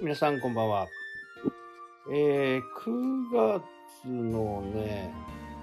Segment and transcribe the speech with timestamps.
[0.00, 0.86] 皆さんこんばんは。
[2.12, 3.62] えー、9
[4.04, 5.12] 月のね、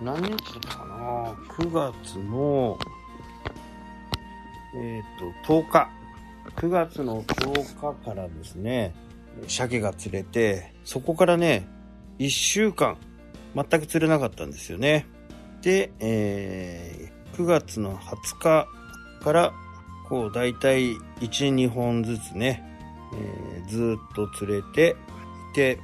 [0.02, 2.78] 何日かな ?9 月の、
[4.76, 5.90] えっ、と、10日。
[6.58, 8.94] 9月の10日からですね、
[9.48, 11.68] 鮭が釣れて、そこからね、
[12.20, 12.98] 1週間、
[13.56, 15.06] 全く釣れなかったんですよね。
[15.62, 18.68] で、えー、9月の20日
[19.24, 19.54] から、
[20.10, 22.75] こう、だいたい1、2本ずつね、
[23.18, 24.96] えーずっと釣れて
[25.52, 25.80] いて、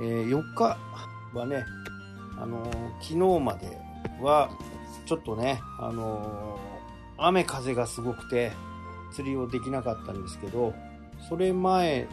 [0.00, 0.76] えー4日
[1.34, 1.64] はね、
[2.38, 3.78] あのー昨日まで
[4.20, 4.50] は、
[5.06, 8.50] ちょっとね、あのー雨風がすごくて、
[9.12, 10.72] 釣りをできなかったんですけど、
[11.28, 12.08] それ前、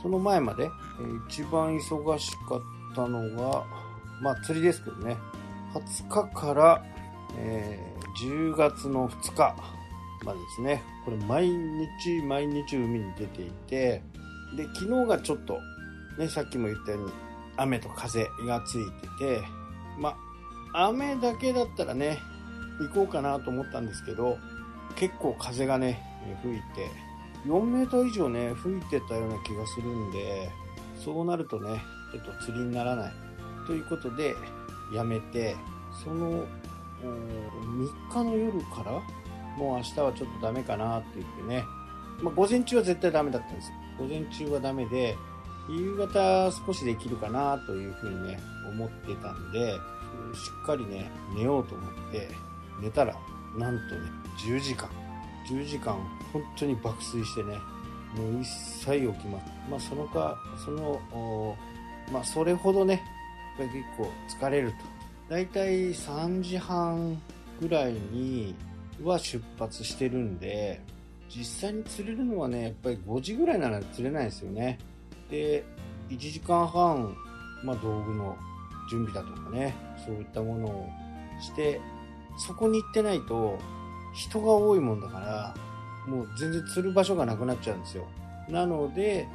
[0.00, 2.60] その前まで、えー一番忙しかっ
[2.94, 3.64] たのが、
[4.22, 5.16] まあ釣りですけどね、
[5.74, 6.84] 20日から、
[7.36, 9.54] えー10月の2日。
[10.24, 14.02] までですね、これ毎日毎日海に出ていて、
[14.56, 15.58] で、昨日がちょっと、
[16.18, 17.12] ね、さっきも言ったように
[17.56, 19.42] 雨と風がついてて、
[19.98, 20.16] ま
[20.72, 22.18] あ、雨だけだったらね、
[22.80, 24.38] 行こうかなと思ったんですけど、
[24.96, 26.02] 結構風がね、
[26.42, 26.90] 吹いて、
[27.46, 30.50] 4メートル以上ね、吹いてたような気がするんで、
[31.04, 31.80] そうなるとね、
[32.12, 33.12] ちょっと釣りにならない。
[33.66, 34.34] ということで、
[34.94, 35.56] やめて、
[36.02, 36.44] その、
[37.02, 39.00] 3日の夜から、
[39.56, 41.64] もう明日はちょっとダメかなって言ってね、
[42.20, 43.74] まあ、午前中は絶対ダメだったんですよ。
[43.98, 45.16] 午前中はダメで、
[45.68, 48.38] 夕方少しできるかなというふうにね、
[48.68, 52.28] 思ってたんで、しっかりね、寝ようと思って、
[52.80, 53.14] 寝たら、
[53.56, 54.10] なんとね、
[54.46, 54.88] 10時間。
[55.48, 55.94] 10時間、
[56.32, 57.58] 本当に爆睡してね、
[58.16, 59.52] もう一切起きます。
[59.70, 61.56] まあ、そのか、その、
[62.12, 63.02] まあ、それほどね、
[63.58, 64.76] 結構疲れると。
[65.28, 67.20] だいたい3時半
[67.60, 68.54] ぐらいに
[69.02, 70.80] は出発してるんで、
[71.28, 74.78] 実際に釣れるのはね、やっぱり5時ぐらいなら釣れないですよね。
[75.30, 75.64] で、
[76.08, 77.16] 1時間半、
[77.64, 78.36] まあ道具の
[78.90, 79.74] 準備だとかね、
[80.04, 80.88] そういったものを
[81.40, 81.80] して、
[82.36, 83.58] そこに行ってないと
[84.12, 85.54] 人が多いもんだから、
[86.06, 88.06] もう全然釣る場所がなくなっちゃうんですよ。
[88.48, 89.26] なので、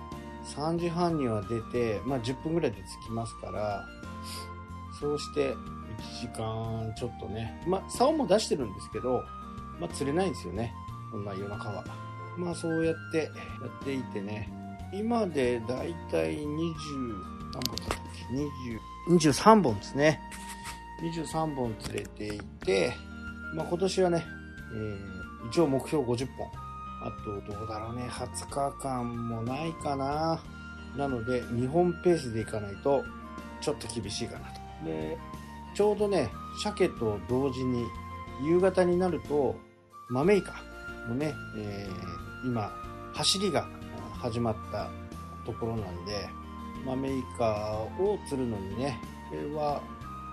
[0.55, 3.85] 3時半には出て、まあ10分ぐらいで着きますから、
[4.99, 9.23] そうして1時間ちょっとね、まあ竿も出してるんですけど、
[9.79, 10.73] まあ釣れないんですよね。
[11.11, 11.83] こんな夜中は。
[12.37, 13.31] まあそうやってや
[13.81, 14.49] っていてね、
[14.93, 17.97] 今でだいたい20、何本だったっ
[18.29, 18.35] け
[19.11, 20.19] ?20、23本ですね。
[21.01, 22.93] 23本釣れていて、
[23.55, 24.25] まあ今年はね、
[24.73, 26.47] えー一応目標50本。
[27.01, 30.41] あと、どうだろうね、20日間もないかな。
[30.97, 33.03] なので、2本ペースでいかないと、
[33.61, 34.85] ちょっと厳しいかなと。
[34.85, 35.17] で、
[35.75, 36.29] ちょうどね、
[36.61, 37.85] 鮭と同時に、
[38.43, 39.55] 夕方になると、
[40.09, 40.53] 豆イカ
[41.07, 42.71] のね、えー今、
[43.13, 43.67] 走りが
[44.19, 44.89] 始まった
[45.45, 46.29] ところなんで、
[46.85, 48.99] 豆イカを釣るのにね、
[49.29, 49.81] これは、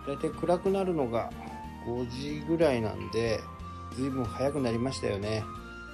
[0.06, 1.30] だいたい暗くなるのが
[1.86, 3.40] 5時ぐらいなんで、
[3.96, 5.44] ずいぶん早くなりましたよね。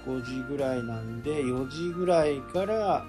[0.07, 3.05] 5時ぐらいなんで、4時ぐらいから、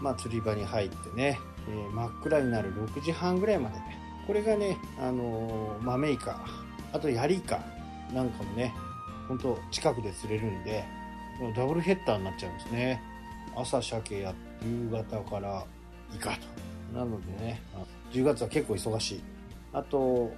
[0.00, 3.76] まあ、釣り場に入ってね、えー真っ暗になる6時半ぐらいまで。
[3.76, 6.40] ねこれがね、あのー豆イカ、
[6.92, 7.60] あとヤリイカ
[8.12, 8.72] なんかもね、
[9.28, 10.84] ほんと近くで釣れるんで、
[11.56, 13.00] ダブルヘッダーになっちゃうんですね。
[13.56, 15.64] 朝鮭や夕方から
[16.14, 16.98] イカと。
[16.98, 17.60] なのでね、
[18.12, 19.22] 10月は結構忙しい。
[19.72, 20.32] あと、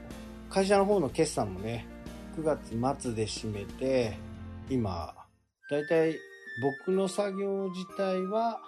[0.49, 1.87] 会社の方の決算もね、
[2.39, 2.43] 9
[2.79, 4.17] 月末で締めて、
[4.71, 5.15] 今、
[5.71, 6.15] だいたい
[6.63, 8.61] 僕の作業自体は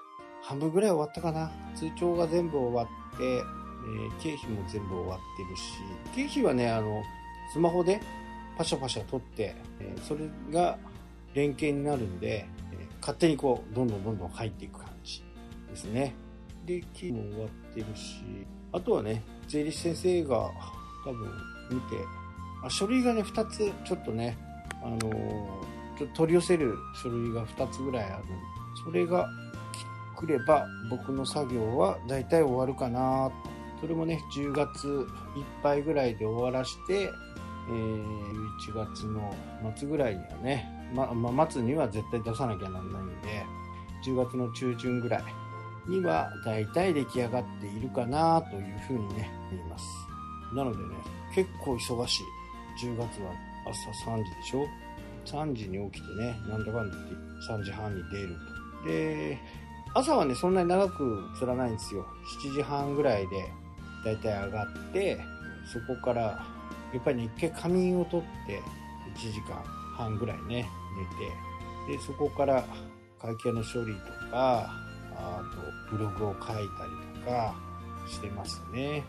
[0.43, 1.51] 半分ぐらい終わったかな。
[1.75, 3.59] 通帳が全部終わって、えー
[4.21, 5.63] 経費も全部終わってるし、
[6.15, 7.03] 経費はね、あの、
[7.53, 8.01] スマホで
[8.59, 10.77] パシャパシャ撮って、えそれが
[11.33, 15.23] 連携になるんで、え勝手にこう、どんどんどんどん入っていく感じ
[15.71, 16.15] ですね。
[16.67, 18.25] で、経費も終わってるし、
[18.73, 20.51] あとはね、税理士先生が
[21.05, 21.31] 多分
[21.71, 21.97] 見て、
[22.65, 24.37] あ書類がね、2つちょっとね、
[24.83, 24.99] あの
[25.99, 28.25] ちょっと取り寄せる書類が2つぐらいある
[28.85, 29.29] それが
[30.17, 33.31] 来れば僕の作業は大体終わるかな
[33.81, 34.87] それもね10月
[35.37, 37.11] いっぱいぐらいで終わらして、
[37.71, 39.35] え11月の
[39.77, 43.45] 末ぐらいにはね、まま、末には絶対出さなきゃなんないんで
[44.05, 45.25] 10月の中旬ぐらい
[45.89, 49.85] には大体出来上がっているかなというふうにね言います。
[50.55, 50.85] なのでね
[51.35, 52.23] 結構忙しい。
[52.87, 53.33] 10月は
[53.67, 54.67] 朝3時でしょ
[55.27, 57.15] ？3時に起きてねなんだかんだって
[57.53, 58.37] 3時半に出る
[58.83, 58.89] と。
[58.89, 59.39] で
[59.95, 62.07] 朝はねそんなに長く釣らないんですよ。
[62.45, 63.51] 7時半ぐらいで
[64.05, 65.19] だいたい上がって
[65.73, 66.47] そこから
[66.93, 68.63] やっぱりね一回仮眠を取って
[69.17, 69.63] 1時間
[69.97, 70.69] 半ぐらいね
[71.89, 72.65] 寝てでそこから
[73.21, 74.71] 会計の処理とか
[75.15, 75.43] あ
[75.91, 76.67] とブログを書いたり
[77.25, 77.55] とか
[78.09, 79.05] してますね。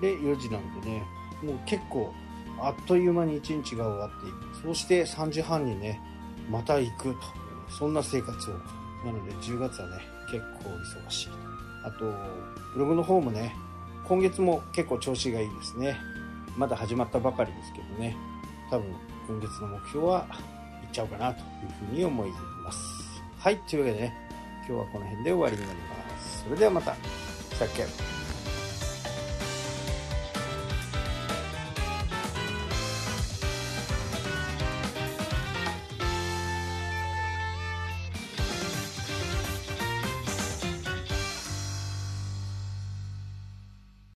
[0.00, 1.04] で、4時なんでね、
[1.42, 2.12] もう結構
[2.58, 4.62] あっという間に一日が終わっていく。
[4.62, 6.00] そうして3時半にね、
[6.50, 7.18] また行くと。
[7.68, 8.54] そんな生活を。
[9.04, 10.70] なので10月はね、結構
[11.06, 11.28] 忙しい。
[11.84, 12.04] あと、
[12.74, 13.54] ブログの方もね、
[14.06, 15.96] 今月も結構調子がいいですね。
[16.56, 18.16] まだ始まったばかりですけどね。
[18.70, 18.86] 多分
[19.26, 20.26] 今月の目標は
[20.82, 21.44] いっちゃおうかなという
[21.88, 22.30] ふうに思い
[22.64, 22.78] ます。
[23.38, 24.14] はい、というわけでね、
[24.68, 26.44] 今日はこの辺で終わりになります。
[26.44, 26.94] それではまた。
[27.56, 28.19] さっき